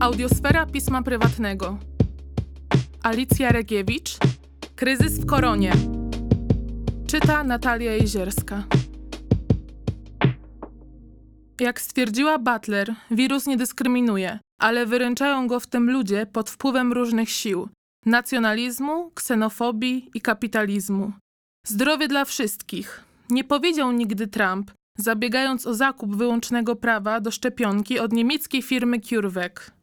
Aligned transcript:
Audiosfera 0.00 0.66
pisma 0.66 1.02
prywatnego. 1.02 1.78
Alicja 3.02 3.52
Regiewicz. 3.52 4.18
Kryzys 4.74 5.20
w 5.20 5.26
koronie. 5.26 5.72
Czyta 7.06 7.44
Natalia 7.44 7.92
Jezierska. 7.92 8.64
Jak 11.60 11.80
stwierdziła 11.80 12.38
Butler, 12.38 12.94
wirus 13.10 13.46
nie 13.46 13.56
dyskryminuje, 13.56 14.38
ale 14.60 14.86
wyręczają 14.86 15.46
go 15.46 15.60
w 15.60 15.66
tym 15.66 15.90
ludzie 15.90 16.26
pod 16.26 16.50
wpływem 16.50 16.92
różnych 16.92 17.30
sił 17.30 17.68
nacjonalizmu, 18.06 19.10
ksenofobii 19.14 20.10
i 20.14 20.20
kapitalizmu. 20.20 21.12
Zdrowie 21.66 22.08
dla 22.08 22.24
wszystkich. 22.24 23.04
Nie 23.30 23.44
powiedział 23.44 23.92
nigdy 23.92 24.26
Trump, 24.26 24.70
zabiegając 24.98 25.66
o 25.66 25.74
zakup 25.74 26.16
wyłącznego 26.16 26.76
prawa 26.76 27.20
do 27.20 27.30
szczepionki 27.30 27.98
od 27.98 28.12
niemieckiej 28.12 28.62
firmy 28.62 29.00
CureVac. 29.00 29.75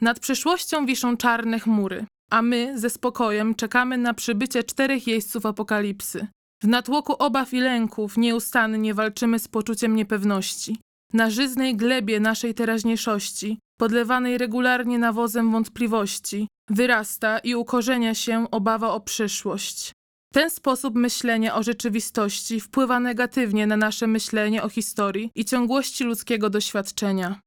Nad 0.00 0.20
przyszłością 0.20 0.86
wiszą 0.86 1.16
czarne 1.16 1.60
chmury, 1.60 2.06
a 2.30 2.42
my 2.42 2.78
ze 2.78 2.90
spokojem 2.90 3.54
czekamy 3.54 3.98
na 3.98 4.14
przybycie 4.14 4.64
czterech 4.64 5.06
jeźdźców 5.06 5.46
apokalipsy. 5.46 6.26
W 6.62 6.68
natłoku 6.68 7.14
obaw 7.18 7.54
i 7.54 7.60
lęków 7.60 8.16
nieustannie 8.16 8.94
walczymy 8.94 9.38
z 9.38 9.48
poczuciem 9.48 9.96
niepewności. 9.96 10.76
Na 11.12 11.30
żyznej 11.30 11.76
glebie 11.76 12.20
naszej 12.20 12.54
teraźniejszości, 12.54 13.58
podlewanej 13.80 14.38
regularnie 14.38 14.98
nawozem 14.98 15.52
wątpliwości, 15.52 16.48
wyrasta 16.70 17.38
i 17.38 17.54
ukorzenia 17.54 18.14
się 18.14 18.50
obawa 18.50 18.92
o 18.92 19.00
przyszłość. 19.00 19.92
Ten 20.32 20.50
sposób 20.50 20.94
myślenia 20.94 21.54
o 21.54 21.62
rzeczywistości 21.62 22.60
wpływa 22.60 23.00
negatywnie 23.00 23.66
na 23.66 23.76
nasze 23.76 24.06
myślenie 24.06 24.62
o 24.62 24.68
historii 24.68 25.30
i 25.34 25.44
ciągłości 25.44 26.04
ludzkiego 26.04 26.50
doświadczenia. 26.50 27.40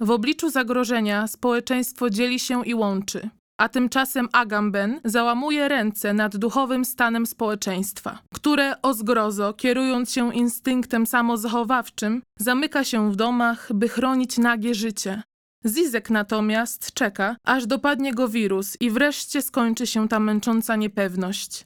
W 0.00 0.10
obliczu 0.10 0.50
zagrożenia 0.50 1.26
społeczeństwo 1.26 2.10
dzieli 2.10 2.38
się 2.38 2.66
i 2.66 2.74
łączy, 2.74 3.30
a 3.60 3.68
tymczasem 3.68 4.28
Agamben 4.32 5.00
załamuje 5.04 5.68
ręce 5.68 6.14
nad 6.14 6.36
duchowym 6.36 6.84
stanem 6.84 7.26
społeczeństwa, 7.26 8.18
które 8.34 8.82
o 8.82 8.94
zgrozo, 8.94 9.52
kierując 9.52 10.12
się 10.12 10.34
instynktem 10.34 11.06
samozachowawczym, 11.06 12.22
zamyka 12.38 12.84
się 12.84 13.12
w 13.12 13.16
domach, 13.16 13.72
by 13.74 13.88
chronić 13.88 14.38
nagie 14.38 14.74
życie. 14.74 15.22
Zizek 15.66 16.10
natomiast 16.10 16.92
czeka, 16.92 17.36
aż 17.46 17.66
dopadnie 17.66 18.14
go 18.14 18.28
wirus 18.28 18.76
i 18.80 18.90
wreszcie 18.90 19.42
skończy 19.42 19.86
się 19.86 20.08
ta 20.08 20.20
męcząca 20.20 20.76
niepewność. 20.76 21.64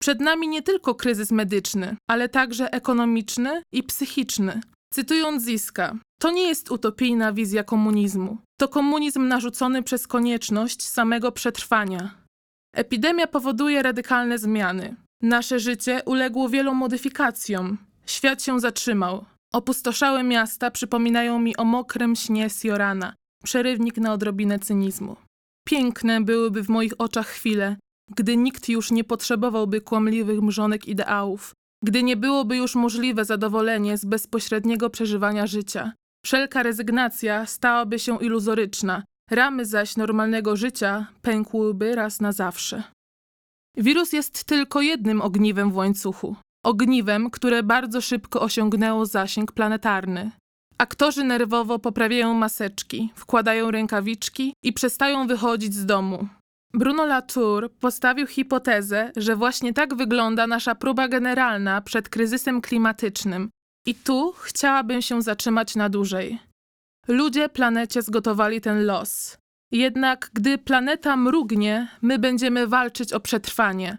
Przed 0.00 0.20
nami 0.20 0.48
nie 0.48 0.62
tylko 0.62 0.94
kryzys 0.94 1.30
medyczny, 1.30 1.96
ale 2.10 2.28
także 2.28 2.72
ekonomiczny 2.72 3.62
i 3.72 3.82
psychiczny. 3.82 4.60
Cytując 4.92 5.44
Ziska, 5.44 5.96
to 6.22 6.30
nie 6.30 6.48
jest 6.48 6.70
utopijna 6.70 7.32
wizja 7.32 7.64
komunizmu. 7.64 8.38
To 8.60 8.68
komunizm 8.68 9.28
narzucony 9.28 9.82
przez 9.82 10.06
konieczność 10.06 10.82
samego 10.82 11.32
przetrwania. 11.32 12.14
Epidemia 12.74 13.26
powoduje 13.26 13.82
radykalne 13.82 14.38
zmiany. 14.38 14.96
Nasze 15.22 15.60
życie 15.60 16.02
uległo 16.06 16.48
wielu 16.48 16.74
modyfikacjom. 16.74 17.78
Świat 18.06 18.42
się 18.42 18.60
zatrzymał. 18.60 19.24
Opustoszałe 19.52 20.22
miasta 20.22 20.70
przypominają 20.70 21.38
mi 21.38 21.56
o 21.56 21.64
mokrym 21.64 22.16
śnie 22.16 22.50
Siorana. 22.50 23.14
Przerywnik 23.44 23.96
na 23.96 24.12
odrobinę 24.12 24.58
cynizmu. 24.58 25.16
Piękne 25.66 26.20
byłyby 26.20 26.62
w 26.62 26.68
moich 26.68 26.92
oczach 26.98 27.26
chwile, 27.26 27.76
gdy 28.16 28.36
nikt 28.36 28.68
już 28.68 28.90
nie 28.90 29.04
potrzebowałby 29.04 29.80
kłamliwych 29.80 30.40
mrzonek 30.42 30.88
ideałów, 30.88 31.52
gdy 31.84 32.02
nie 32.02 32.16
byłoby 32.16 32.56
już 32.56 32.74
możliwe 32.74 33.24
zadowolenie 33.24 33.98
z 33.98 34.04
bezpośredniego 34.04 34.90
przeżywania 34.90 35.46
życia. 35.46 35.92
Wszelka 36.24 36.62
rezygnacja 36.62 37.46
stałaby 37.46 37.98
się 37.98 38.18
iluzoryczna, 38.18 39.02
ramy 39.30 39.66
zaś 39.66 39.96
normalnego 39.96 40.56
życia 40.56 41.06
pękłyby 41.22 41.94
raz 41.94 42.20
na 42.20 42.32
zawsze. 42.32 42.82
Wirus 43.76 44.12
jest 44.12 44.44
tylko 44.44 44.80
jednym 44.80 45.22
ogniwem 45.22 45.70
w 45.70 45.76
łańcuchu. 45.76 46.36
Ogniwem, 46.64 47.30
które 47.30 47.62
bardzo 47.62 48.00
szybko 48.00 48.40
osiągnęło 48.40 49.06
zasięg 49.06 49.52
planetarny. 49.52 50.30
Aktorzy 50.78 51.24
nerwowo 51.24 51.78
poprawiają 51.78 52.34
maseczki, 52.34 53.12
wkładają 53.14 53.70
rękawiczki 53.70 54.54
i 54.64 54.72
przestają 54.72 55.26
wychodzić 55.26 55.74
z 55.74 55.86
domu. 55.86 56.28
Bruno 56.74 57.06
Latour 57.06 57.72
postawił 57.72 58.26
hipotezę, 58.26 59.12
że 59.16 59.36
właśnie 59.36 59.72
tak 59.72 59.94
wygląda 59.94 60.46
nasza 60.46 60.74
próba 60.74 61.08
generalna 61.08 61.80
przed 61.80 62.08
kryzysem 62.08 62.60
klimatycznym. 62.60 63.50
I 63.86 63.94
tu 63.94 64.32
chciałabym 64.32 65.02
się 65.02 65.22
zatrzymać 65.22 65.76
na 65.76 65.88
dłużej. 65.88 66.38
Ludzie 67.08 67.48
planecie 67.48 68.02
zgotowali 68.02 68.60
ten 68.60 68.86
los. 68.86 69.38
Jednak 69.72 70.30
gdy 70.32 70.58
planeta 70.58 71.16
mrugnie, 71.16 71.88
my 72.02 72.18
będziemy 72.18 72.66
walczyć 72.66 73.12
o 73.12 73.20
przetrwanie. 73.20 73.98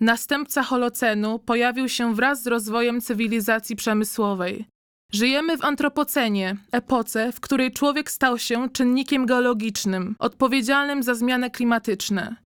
Następca 0.00 0.62
Holocenu 0.62 1.38
pojawił 1.38 1.88
się 1.88 2.14
wraz 2.14 2.42
z 2.42 2.46
rozwojem 2.46 3.00
cywilizacji 3.00 3.76
przemysłowej. 3.76 4.66
Żyjemy 5.12 5.58
w 5.58 5.64
antropocenie, 5.64 6.56
epoce, 6.72 7.32
w 7.32 7.40
której 7.40 7.72
człowiek 7.72 8.10
stał 8.10 8.38
się 8.38 8.70
czynnikiem 8.70 9.26
geologicznym, 9.26 10.16
odpowiedzialnym 10.18 11.02
za 11.02 11.14
zmiany 11.14 11.50
klimatyczne. 11.50 12.36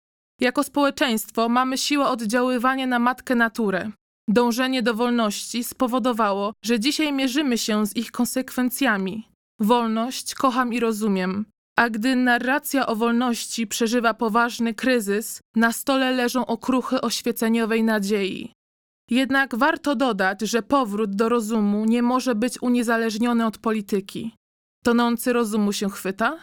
Jako 0.41 0.63
społeczeństwo 0.63 1.49
mamy 1.49 1.79
siłę 1.79 2.07
oddziaływania 2.07 2.87
na 2.87 2.99
matkę 2.99 3.35
naturę. 3.35 3.91
Dążenie 4.29 4.83
do 4.83 4.95
wolności 4.95 5.65
spowodowało, 5.65 6.53
że 6.65 6.81
dzisiaj 6.81 7.13
mierzymy 7.13 7.59
się 7.59 7.87
z 7.87 7.97
ich 7.97 8.11
konsekwencjami. 8.11 9.29
Wolność 9.61 10.35
kocham 10.35 10.73
i 10.73 10.81
rozumiem. 10.81 11.45
A 11.79 11.91
gdy 11.91 12.17
narracja 12.17 12.87
o 12.87 12.97
wolności 12.97 13.67
przeżywa 13.67 14.15
poważny 14.15 14.75
kryzys, 14.75 15.41
na 15.57 15.73
stole 15.73 16.13
leżą 16.13 16.47
okruchy 16.47 17.01
oświeceniowej 17.01 17.85
nadziei. 17.85 18.53
Jednak 19.11 19.57
warto 19.57 19.95
dodać, 19.95 20.41
że 20.41 20.63
powrót 20.63 21.17
do 21.17 21.29
rozumu 21.29 21.85
nie 21.85 22.03
może 22.03 22.35
być 22.35 22.63
uniezależniony 22.63 23.47
od 23.47 23.59
polityki. 23.59 24.35
Tonący 24.85 25.33
rozumu 25.33 25.73
się 25.73 25.91
chwyta? 25.91 26.39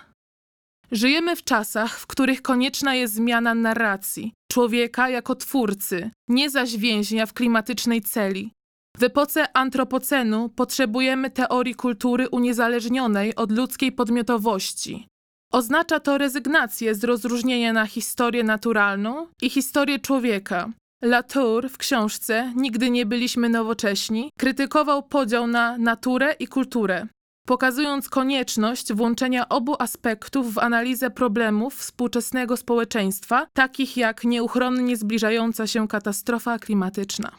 Żyjemy 0.91 1.35
w 1.35 1.43
czasach, 1.43 1.99
w 1.99 2.07
których 2.07 2.41
konieczna 2.41 2.95
jest 2.95 3.13
zmiana 3.13 3.55
narracji, 3.55 4.33
człowieka 4.55 5.09
jako 5.09 5.35
twórcy, 5.35 6.11
nie 6.29 6.49
zaś 6.49 6.77
więźnia 6.77 7.25
w 7.25 7.33
klimatycznej 7.33 8.01
celi. 8.01 8.51
W 8.97 9.03
epoce 9.03 9.57
antropocenu 9.57 10.49
potrzebujemy 10.49 11.29
teorii 11.29 11.75
kultury 11.75 12.29
uniezależnionej 12.29 13.35
od 13.35 13.51
ludzkiej 13.51 13.91
podmiotowości. 13.91 15.07
Oznacza 15.53 15.99
to 15.99 16.17
rezygnację 16.17 16.95
z 16.95 17.03
rozróżnienia 17.03 17.73
na 17.73 17.85
historię 17.85 18.43
naturalną 18.43 19.27
i 19.41 19.49
historię 19.49 19.99
człowieka, 19.99 20.69
Latour 21.01 21.69
w 21.69 21.77
książce 21.77 22.53
Nigdy 22.55 22.89
nie 22.89 23.05
byliśmy 23.05 23.49
nowocześni 23.49 24.29
krytykował 24.39 25.03
podział 25.03 25.47
na 25.47 25.77
naturę 25.77 26.35
i 26.39 26.47
kulturę, 26.47 27.07
pokazując 27.45 28.09
konieczność 28.09 28.93
włączenia 28.93 29.49
obu 29.49 29.75
aspektów 29.79 30.53
w 30.53 30.59
analizę 30.59 31.09
problemów 31.09 31.75
współczesnego 31.75 32.57
społeczeństwa, 32.57 33.47
takich 33.53 33.97
jak 33.97 34.23
nieuchronnie 34.23 34.97
zbliżająca 34.97 35.67
się 35.67 35.87
katastrofa 35.87 36.59
klimatyczna. 36.59 37.31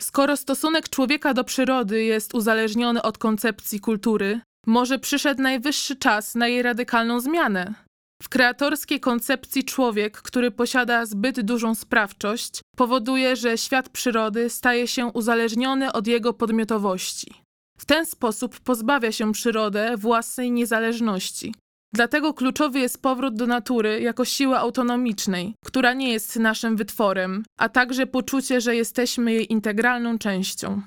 Skoro 0.00 0.36
stosunek 0.36 0.88
człowieka 0.88 1.34
do 1.34 1.44
przyrody 1.44 2.04
jest 2.04 2.34
uzależniony 2.34 3.02
od 3.02 3.18
koncepcji 3.18 3.80
kultury, 3.80 4.40
może 4.66 4.98
przyszedł 4.98 5.42
najwyższy 5.42 5.96
czas 5.96 6.34
na 6.34 6.48
jej 6.48 6.62
radykalną 6.62 7.20
zmianę. 7.20 7.74
W 8.22 8.28
kreatorskiej 8.28 9.00
koncepcji 9.00 9.64
człowiek, 9.64 10.22
który 10.22 10.50
posiada 10.50 11.06
zbyt 11.06 11.40
dużą 11.40 11.74
sprawczość, 11.74 12.60
powoduje, 12.76 13.36
że 13.36 13.58
świat 13.58 13.88
przyrody 13.88 14.50
staje 14.50 14.88
się 14.88 15.06
uzależniony 15.06 15.92
od 15.92 16.06
jego 16.06 16.34
podmiotowości. 16.34 17.45
W 17.78 17.84
ten 17.84 18.06
sposób 18.06 18.60
pozbawia 18.60 19.12
się 19.12 19.32
przyrodę 19.32 19.96
własnej 19.96 20.50
niezależności. 20.50 21.54
Dlatego 21.94 22.34
kluczowy 22.34 22.78
jest 22.78 23.02
powrót 23.02 23.36
do 23.36 23.46
natury 23.46 24.00
jako 24.00 24.24
siły 24.24 24.58
autonomicznej, 24.58 25.54
która 25.64 25.92
nie 25.92 26.12
jest 26.12 26.36
naszym 26.36 26.76
wytworem, 26.76 27.44
a 27.58 27.68
także 27.68 28.06
poczucie, 28.06 28.60
że 28.60 28.76
jesteśmy 28.76 29.32
jej 29.32 29.52
integralną 29.52 30.18
częścią. 30.18 30.82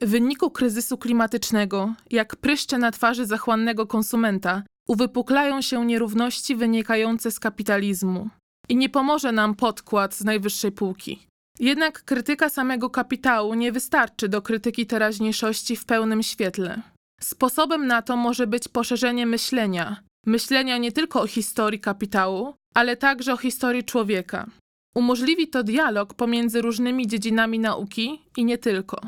W 0.00 0.08
wyniku 0.08 0.50
kryzysu 0.50 0.98
klimatycznego, 0.98 1.94
jak 2.10 2.36
pryszcze 2.36 2.78
na 2.78 2.90
twarzy 2.90 3.26
zachłannego 3.26 3.86
konsumenta, 3.86 4.62
uwypuklają 4.88 5.62
się 5.62 5.86
nierówności 5.86 6.56
wynikające 6.56 7.30
z 7.30 7.40
kapitalizmu. 7.40 8.28
I 8.68 8.76
nie 8.76 8.88
pomoże 8.88 9.32
nam 9.32 9.54
podkład 9.54 10.14
z 10.14 10.24
najwyższej 10.24 10.72
półki. 10.72 11.26
Jednak 11.60 12.04
krytyka 12.04 12.48
samego 12.48 12.90
kapitału 12.90 13.54
nie 13.54 13.72
wystarczy 13.72 14.28
do 14.28 14.42
krytyki 14.42 14.86
teraźniejszości 14.86 15.76
w 15.76 15.84
pełnym 15.84 16.22
świetle. 16.22 16.82
Sposobem 17.20 17.86
na 17.86 18.02
to 18.02 18.16
może 18.16 18.46
być 18.46 18.68
poszerzenie 18.68 19.26
myślenia. 19.26 19.96
Myślenia 20.26 20.78
nie 20.78 20.92
tylko 20.92 21.20
o 21.20 21.26
historii 21.26 21.80
kapitału, 21.80 22.54
ale 22.74 22.96
także 22.96 23.32
o 23.32 23.36
historii 23.36 23.84
człowieka. 23.84 24.46
Umożliwi 24.94 25.48
to 25.48 25.62
dialog 25.62 26.14
pomiędzy 26.14 26.62
różnymi 26.62 27.06
dziedzinami 27.06 27.58
nauki 27.58 28.22
i 28.36 28.44
nie 28.44 28.58
tylko. 28.58 29.00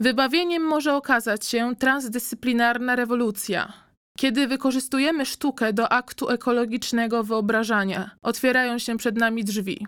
Wybawieniem 0.00 0.62
może 0.62 0.94
okazać 0.94 1.46
się 1.46 1.74
transdyscyplinarna 1.78 2.96
rewolucja, 2.96 3.86
Kiedy 4.16 4.46
wykorzystujemy 4.46 5.26
sztukę 5.26 5.72
do 5.72 5.92
aktu 5.92 6.28
ekologicznego 6.28 7.24
wyobrażania, 7.24 8.10
otwierają 8.22 8.78
się 8.78 8.96
przed 8.96 9.16
nami 9.16 9.44
drzwi. 9.44 9.86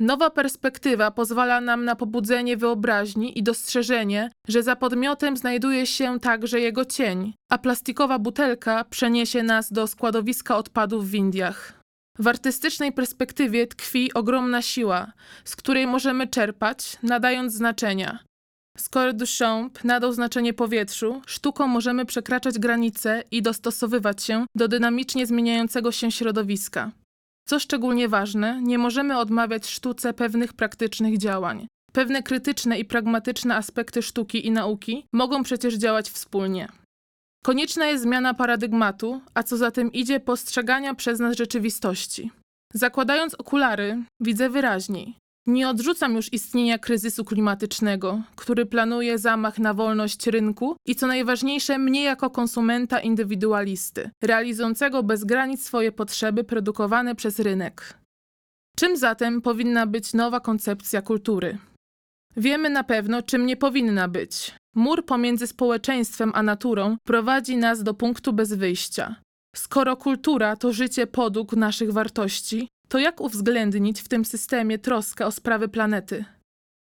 Nowa 0.00 0.30
perspektywa 0.30 1.10
pozwala 1.10 1.60
nam 1.60 1.84
na 1.84 1.96
pobudzenie 1.96 2.56
wyobraźni 2.56 3.38
i 3.38 3.42
dostrzeżenie, 3.42 4.30
że 4.48 4.62
za 4.62 4.76
podmiotem 4.76 5.36
znajduje 5.36 5.86
się 5.86 6.20
także 6.20 6.60
jego 6.60 6.84
cień, 6.84 7.34
a 7.50 7.58
plastikowa 7.58 8.18
butelka 8.18 8.84
przeniesie 8.84 9.42
nas 9.42 9.72
do 9.72 9.86
składowiska 9.86 10.56
odpadów 10.56 11.10
w 11.10 11.14
Indiach. 11.14 11.80
W 12.18 12.28
artystycznej 12.28 12.92
perspektywie 12.92 13.66
tkwi 13.66 14.12
ogromna 14.14 14.62
siła, 14.62 15.12
z 15.44 15.56
której 15.56 15.86
możemy 15.86 16.26
czerpać, 16.26 16.96
nadając 17.02 17.52
znaczenia. 17.52 18.18
Skoro 18.78 19.12
Duchamp 19.12 19.84
nadał 19.84 20.12
znaczenie 20.12 20.52
powietrzu, 20.52 21.22
sztuką 21.26 21.66
możemy 21.66 22.06
przekraczać 22.06 22.58
granice 22.58 23.22
i 23.30 23.42
dostosowywać 23.42 24.22
się 24.22 24.46
do 24.54 24.68
dynamicznie 24.68 25.26
zmieniającego 25.26 25.92
się 25.92 26.12
środowiska. 26.12 26.90
Co 27.48 27.58
szczególnie 27.58 28.08
ważne, 28.08 28.62
nie 28.62 28.78
możemy 28.78 29.18
odmawiać 29.18 29.66
sztuce 29.66 30.12
pewnych 30.12 30.52
praktycznych 30.52 31.18
działań. 31.18 31.66
Pewne 31.92 32.22
krytyczne 32.22 32.78
i 32.78 32.84
pragmatyczne 32.84 33.56
aspekty 33.56 34.02
sztuki 34.02 34.46
i 34.46 34.50
nauki 34.50 35.06
mogą 35.12 35.42
przecież 35.42 35.74
działać 35.74 36.10
wspólnie. 36.10 36.68
Konieczna 37.44 37.86
jest 37.86 38.02
zmiana 38.02 38.34
paradygmatu, 38.34 39.20
a 39.34 39.42
co 39.42 39.56
za 39.56 39.70
tym 39.70 39.92
idzie 39.92 40.20
postrzegania 40.20 40.94
przez 40.94 41.20
nas 41.20 41.36
rzeczywistości. 41.36 42.30
Zakładając 42.74 43.34
okulary, 43.34 44.02
widzę 44.20 44.50
wyraźniej. 44.50 45.16
Nie 45.46 45.68
odrzucam 45.68 46.14
już 46.14 46.32
istnienia 46.32 46.78
kryzysu 46.78 47.24
klimatycznego, 47.24 48.22
który 48.36 48.66
planuje 48.66 49.18
zamach 49.18 49.58
na 49.58 49.74
wolność 49.74 50.26
rynku 50.26 50.76
i 50.86 50.94
co 50.94 51.06
najważniejsze, 51.06 51.78
mnie 51.78 52.04
jako 52.04 52.30
konsumenta 52.30 53.00
indywidualisty, 53.00 54.10
realizującego 54.22 55.02
bez 55.02 55.24
granic 55.24 55.64
swoje 55.64 55.92
potrzeby 55.92 56.44
produkowane 56.44 57.14
przez 57.14 57.38
rynek. 57.38 57.98
Czym 58.76 58.96
zatem 58.96 59.42
powinna 59.42 59.86
być 59.86 60.14
nowa 60.14 60.40
koncepcja 60.40 61.02
kultury? 61.02 61.58
Wiemy 62.36 62.70
na 62.70 62.84
pewno, 62.84 63.22
czym 63.22 63.46
nie 63.46 63.56
powinna 63.56 64.08
być. 64.08 64.54
Mur 64.74 65.04
pomiędzy 65.06 65.46
społeczeństwem 65.46 66.32
a 66.34 66.42
naturą 66.42 66.96
prowadzi 67.04 67.56
nas 67.56 67.82
do 67.82 67.94
punktu 67.94 68.32
bez 68.32 68.52
wyjścia. 68.52 69.16
Skoro 69.56 69.96
kultura 69.96 70.56
to 70.56 70.72
życie 70.72 71.06
podług 71.06 71.52
naszych 71.52 71.92
wartości, 71.92 72.68
to 72.88 72.98
jak 72.98 73.20
uwzględnić 73.20 74.00
w 74.00 74.08
tym 74.08 74.24
systemie 74.24 74.78
troskę 74.78 75.26
o 75.26 75.32
sprawy 75.32 75.68
planety? 75.68 76.24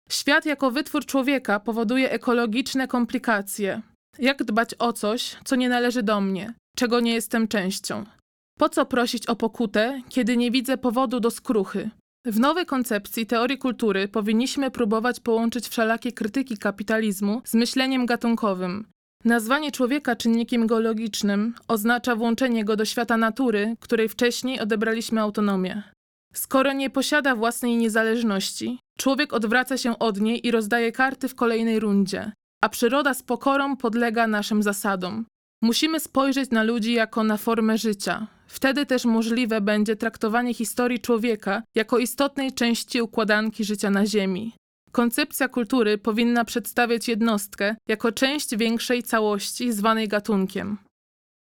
Świat 0.09 0.45
jako 0.45 0.71
wytwór 0.71 1.05
człowieka 1.05 1.59
powoduje 1.59 2.11
ekologiczne 2.11 2.87
komplikacje. 2.87 3.81
Jak 4.19 4.43
dbać 4.43 4.69
o 4.79 4.93
coś, 4.93 5.37
co 5.45 5.55
nie 5.55 5.69
należy 5.69 6.03
do 6.03 6.21
mnie, 6.21 6.53
czego 6.75 6.99
nie 6.99 7.13
jestem 7.13 7.47
częścią? 7.47 8.05
Po 8.59 8.69
co 8.69 8.85
prosić 8.85 9.27
o 9.27 9.35
pokutę, 9.35 10.01
kiedy 10.09 10.37
nie 10.37 10.51
widzę 10.51 10.77
powodu 10.77 11.19
do 11.19 11.31
skruchy? 11.31 11.89
W 12.25 12.39
nowej 12.39 12.65
koncepcji 12.65 13.25
teorii 13.25 13.57
kultury 13.57 14.07
powinniśmy 14.07 14.71
próbować 14.71 15.19
połączyć 15.19 15.67
wszelakie 15.67 16.11
krytyki 16.11 16.57
kapitalizmu 16.57 17.41
z 17.45 17.53
myśleniem 17.53 18.05
gatunkowym. 18.05 18.90
Nazwanie 19.25 19.71
człowieka 19.71 20.15
czynnikiem 20.15 20.67
geologicznym 20.67 21.53
oznacza 21.67 22.15
włączenie 22.15 22.65
go 22.65 22.75
do 22.75 22.85
świata 22.85 23.17
natury, 23.17 23.75
której 23.79 24.09
wcześniej 24.09 24.59
odebraliśmy 24.59 25.21
autonomię. 25.21 25.83
Skoro 26.33 26.73
nie 26.73 26.89
posiada 26.89 27.35
własnej 27.35 27.77
niezależności, 27.77 28.79
człowiek 28.97 29.33
odwraca 29.33 29.77
się 29.77 29.99
od 29.99 30.21
niej 30.21 30.47
i 30.47 30.51
rozdaje 30.51 30.91
karty 30.91 31.27
w 31.27 31.35
kolejnej 31.35 31.79
rundzie, 31.79 32.31
a 32.63 32.69
przyroda 32.69 33.13
z 33.13 33.23
pokorą 33.23 33.77
podlega 33.77 34.27
naszym 34.27 34.63
zasadom. 34.63 35.25
Musimy 35.61 35.99
spojrzeć 35.99 36.49
na 36.49 36.63
ludzi 36.63 36.93
jako 36.93 37.23
na 37.23 37.37
formę 37.37 37.77
życia. 37.77 38.27
Wtedy 38.47 38.85
też 38.85 39.05
możliwe 39.05 39.61
będzie 39.61 39.95
traktowanie 39.95 40.53
historii 40.53 40.99
człowieka 40.99 41.63
jako 41.75 41.97
istotnej 41.97 42.53
części 42.53 43.01
układanki 43.01 43.63
życia 43.65 43.89
na 43.89 44.05
Ziemi. 44.05 44.53
Koncepcja 44.91 45.47
kultury 45.47 45.97
powinna 45.97 46.45
przedstawiać 46.45 47.07
jednostkę 47.07 47.75
jako 47.87 48.11
część 48.11 48.55
większej 48.55 49.03
całości 49.03 49.71
zwanej 49.71 50.07
gatunkiem. 50.07 50.77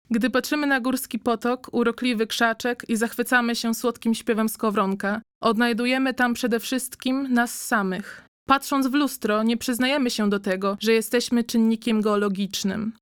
Gdy 0.09 0.29
patrzymy 0.29 0.67
na 0.67 0.79
górski 0.79 1.19
potok, 1.19 1.69
urokliwy 1.71 2.27
krzaczek 2.27 2.85
i 2.87 2.95
zachwycamy 2.95 3.55
się 3.55 3.73
słodkim 3.73 4.13
śpiewem 4.13 4.49
skowronka, 4.49 5.21
odnajdujemy 5.41 6.13
tam 6.13 6.33
przede 6.33 6.59
wszystkim 6.59 7.33
nas 7.33 7.61
samych. 7.61 8.25
Patrząc 8.47 8.87
w 8.87 8.93
lustro, 8.93 9.43
nie 9.43 9.57
przyznajemy 9.57 10.09
się 10.09 10.29
do 10.29 10.39
tego, 10.39 10.77
że 10.79 10.93
jesteśmy 10.93 11.43
czynnikiem 11.43 12.01
geologicznym. 12.01 12.93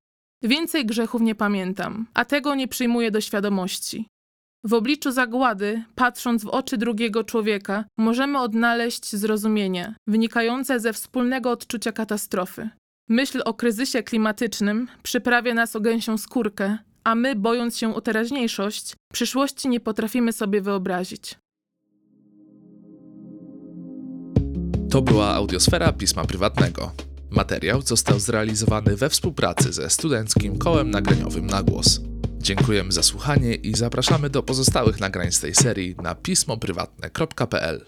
Więcej 0.44 0.86
grzechów 0.86 1.22
nie 1.22 1.36
pamiętam, 1.36 2.08
a 2.14 2.26
tego 2.26 2.56
nie 2.56 2.68
przyjmuję 2.68 3.12
do 3.12 3.22
świadomości. 3.22 4.08
W 4.66 4.74
obliczu 4.74 5.12
zagłady, 5.12 5.84
patrząc 5.96 6.44
w 6.44 6.48
oczy 6.48 6.78
drugiego 6.78 7.24
człowieka, 7.24 7.86
możemy 7.98 8.40
odnaleźć 8.40 9.16
zrozumienie, 9.16 9.96
wynikające 10.08 10.80
ze 10.80 10.94
wspólnego 10.94 11.52
odczucia 11.52 11.92
katastrofy. 11.92 12.70
Myśl 13.10 13.42
o 13.46 13.54
kryzysie 13.54 14.04
klimatycznym 14.04 14.88
przyprawia 15.04 15.54
nas 15.54 15.76
o 15.76 15.80
gęsią 15.80 16.18
skórkę, 16.18 16.78
a 17.04 17.16
my, 17.16 17.36
bojąc 17.36 17.78
się 17.78 17.96
o 17.96 18.02
teraźniejszość, 18.02 18.96
przyszłości 19.14 19.70
nie 19.70 19.80
potrafimy 19.80 20.34
sobie 20.34 20.62
wyobrazić. 20.62 21.40
To 24.90 25.02
była 25.02 25.34
audiosfera 25.34 25.94
pisma 25.94 26.26
prywatnego. 26.26 26.92
Materiał 27.30 27.82
został 27.82 28.20
zrealizowany 28.20 28.96
we 28.96 29.10
współpracy 29.10 29.74
ze 29.74 29.90
Studenckim 29.90 30.58
Kołem 30.58 30.92
Nagraniowym 30.92 31.48
na 31.48 31.64
głos. 31.64 32.13
Dziękujemy 32.44 32.92
za 32.92 33.04
słuchanie 33.04 33.56
i 33.56 33.76
zapraszamy 33.76 34.30
do 34.30 34.44
pozostałych 34.44 35.00
nagrań 35.00 35.32
z 35.32 35.40
tej 35.40 35.56
serii 35.56 35.96
na 36.02 36.16
pismoprywatne.pl. 36.16 37.86